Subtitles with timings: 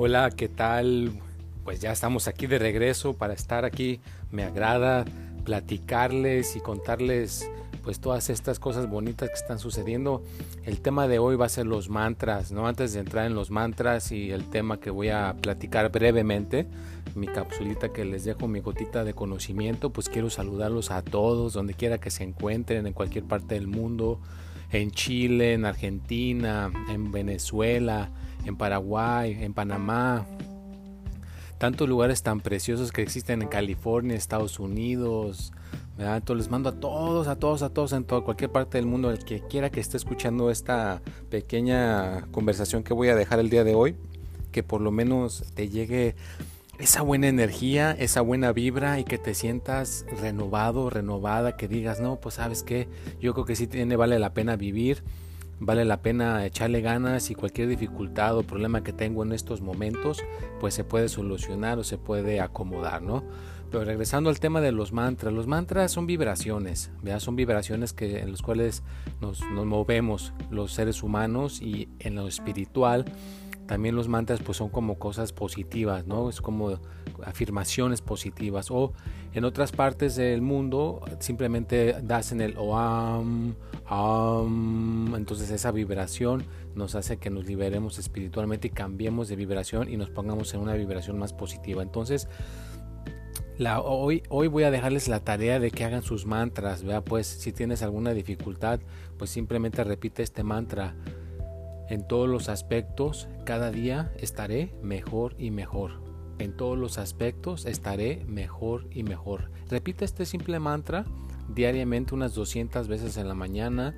[0.00, 1.10] Hola, ¿qué tal?
[1.64, 4.00] Pues ya estamos aquí de regreso para estar aquí.
[4.30, 5.04] Me agrada
[5.44, 7.50] platicarles y contarles
[7.82, 10.22] pues todas estas cosas bonitas que están sucediendo.
[10.62, 12.68] El tema de hoy va a ser los mantras, ¿no?
[12.68, 16.68] Antes de entrar en los mantras y el tema que voy a platicar brevemente,
[17.16, 21.74] mi capsulita que les dejo, mi gotita de conocimiento, pues quiero saludarlos a todos, donde
[21.74, 24.20] quiera que se encuentren, en cualquier parte del mundo,
[24.70, 28.12] en Chile, en Argentina, en Venezuela,
[28.48, 30.26] en Paraguay, en Panamá,
[31.58, 35.52] tantos lugares tan preciosos que existen en California, Estados Unidos.
[35.98, 39.10] Entonces les mando a todos, a todos, a todos en toda cualquier parte del mundo,
[39.10, 43.64] el que quiera que esté escuchando esta pequeña conversación que voy a dejar el día
[43.64, 43.96] de hoy,
[44.52, 46.14] que por lo menos te llegue
[46.78, 52.20] esa buena energía, esa buena vibra y que te sientas renovado, renovada, que digas, no,
[52.20, 52.88] pues sabes que
[53.20, 55.02] yo creo que sí tiene, vale la pena vivir
[55.60, 60.22] vale la pena echarle ganas y cualquier dificultad o problema que tengo en estos momentos
[60.60, 63.24] pues se puede solucionar o se puede acomodar, ¿no?
[63.70, 67.20] Pero regresando al tema de los mantras, los mantras son vibraciones, ¿verdad?
[67.20, 68.82] son vibraciones que, en las cuales
[69.20, 73.04] nos, nos movemos los seres humanos y en lo espiritual
[73.66, 76.30] también los mantras pues son como cosas positivas, ¿no?
[76.30, 76.80] Es como
[77.24, 78.92] afirmaciones positivas o
[79.34, 83.54] en otras partes del mundo simplemente das en el oam,
[85.14, 90.10] entonces esa vibración nos hace que nos liberemos espiritualmente y cambiemos de vibración y nos
[90.10, 91.82] pongamos en una vibración más positiva.
[91.82, 92.28] Entonces,
[93.58, 97.02] la, hoy, hoy voy a dejarles la tarea de que hagan sus mantras, ¿verdad?
[97.04, 98.80] Pues si tienes alguna dificultad,
[99.18, 100.94] pues simplemente repite este mantra.
[101.88, 106.07] En todos los aspectos, cada día estaré mejor y mejor.
[106.38, 109.50] En todos los aspectos estaré mejor y mejor.
[109.68, 111.04] Repite este simple mantra
[111.54, 113.94] diariamente unas 200 veces en la mañana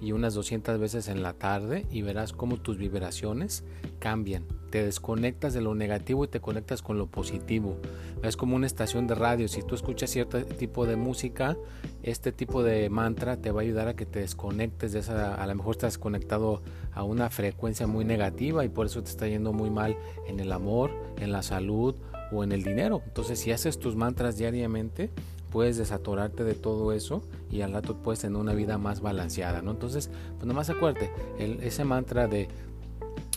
[0.00, 3.64] y unas 200 veces en la tarde y verás cómo tus vibraciones
[3.98, 4.44] cambian.
[4.72, 7.76] Te desconectas de lo negativo y te conectas con lo positivo.
[8.22, 9.46] Es como una estación de radio.
[9.46, 11.58] Si tú escuchas cierto tipo de música,
[12.02, 15.34] este tipo de mantra te va a ayudar a que te desconectes de esa.
[15.34, 16.62] A lo mejor estás conectado
[16.94, 19.94] a una frecuencia muy negativa y por eso te está yendo muy mal
[20.26, 21.94] en el amor, en la salud
[22.32, 23.02] o en el dinero.
[23.04, 25.10] Entonces, si haces tus mantras diariamente,
[25.50, 29.72] puedes desatorarte de todo eso y al rato puedes tener una vida más balanceada, ¿no?
[29.72, 32.48] Entonces, pues nomás acuérdate, ese mantra de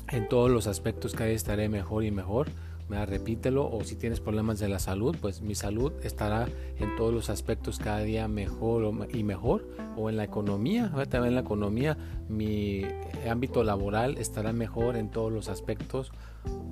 [0.10, 2.48] en todos los aspectos cada vez estaré mejor y mejor,
[2.90, 6.48] repítelo o si tienes problemas de la salud, pues mi salud estará
[6.80, 9.68] en todos los aspectos cada día mejor y mejor
[9.98, 11.98] o en la economía, también en la economía
[12.30, 12.84] mi
[13.30, 16.12] ámbito laboral estará mejor en todos los aspectos,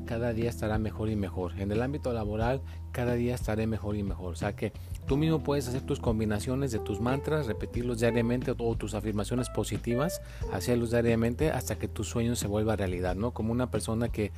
[0.06, 1.60] cada día estará mejor y mejor.
[1.60, 4.34] En el ámbito laboral cada día estaré mejor y mejor.
[4.34, 4.72] O sea que
[5.08, 10.22] tú mismo puedes hacer tus combinaciones de tus mantras, repetirlos diariamente o tus afirmaciones positivas,
[10.52, 13.32] hacerlos diariamente hasta que tu sueño se vuelva realidad, ¿no?
[13.32, 14.32] Como una persona que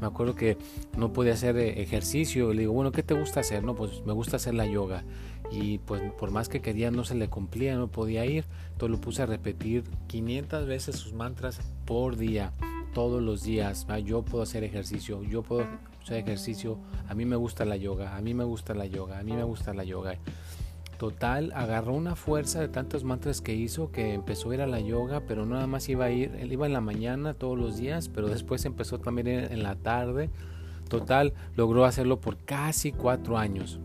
[0.00, 0.58] me acuerdo que
[0.96, 3.64] no podía hacer eh, ejercicio, le digo, bueno, ¿qué te gusta hacer?
[3.64, 5.04] No, pues me gusta hacer la yoga.
[5.50, 8.44] Y pues por más que quería no se le cumplía, no podía ir.
[8.72, 12.52] Entonces lo puse a repetir 500 veces sus mantras por día
[12.92, 13.86] todos los días.
[14.04, 15.66] Yo puedo hacer ejercicio, yo puedo
[16.02, 16.78] hacer ejercicio.
[17.08, 19.44] A mí me gusta la yoga, a mí me gusta la yoga, a mí me
[19.44, 20.16] gusta la yoga.
[20.98, 24.78] Total, agarró una fuerza de tantos mantras que hizo que empezó a ir a la
[24.78, 28.08] yoga, pero nada más iba a ir, él iba en la mañana todos los días,
[28.08, 30.30] pero después empezó también en la tarde.
[30.88, 33.80] Total, logró hacerlo por casi cuatro años.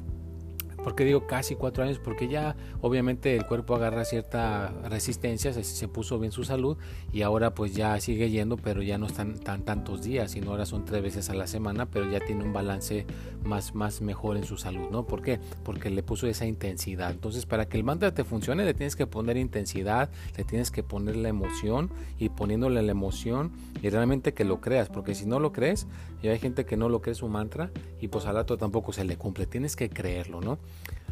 [0.84, 2.00] ¿Por qué digo casi cuatro años?
[2.00, 6.78] Porque ya obviamente el cuerpo agarra cierta resistencia, se, puso bien su salud
[7.12, 10.66] y ahora pues ya sigue yendo, pero ya no están tan tantos días, sino ahora
[10.66, 13.06] son tres veces a la semana, pero ya tiene un balance
[13.44, 15.06] más, más mejor en su salud, ¿no?
[15.06, 15.40] ¿Por qué?
[15.64, 17.12] Porque le puso esa intensidad.
[17.12, 20.84] Entonces para que el mantra te funcione le tienes que poner intensidad, le tienes que
[20.84, 23.52] poner la emoción y poniéndole la emoción
[23.82, 25.88] y realmente que lo creas, porque si no lo crees,
[26.22, 29.04] y hay gente que no lo cree su mantra y pues al rato tampoco se
[29.04, 30.58] le cumple, tienes que creerlo, ¿no?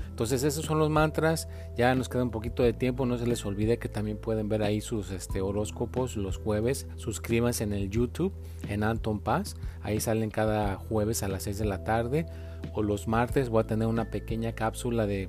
[0.10, 3.46] Entonces esos son los mantras, ya nos queda un poquito de tiempo, no se les
[3.46, 8.32] olvide que también pueden ver ahí sus este, horóscopos los jueves, suscríbanse en el YouTube,
[8.70, 12.26] en Anton Paz, ahí salen cada jueves a las 6 de la tarde.
[12.74, 15.28] O los martes voy a tener una pequeña cápsula de